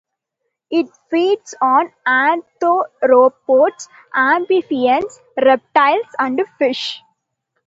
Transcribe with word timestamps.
It 0.71 0.87
feeds 1.11 1.53
on 1.61 1.93
arthropods, 2.07 3.87
amphibians, 4.15 5.19
reptiles 5.37 6.07
and 6.17 6.41
fish. 6.57 7.03